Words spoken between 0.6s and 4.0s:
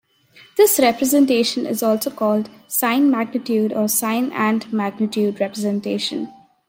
representation is also called "sign-magnitude" or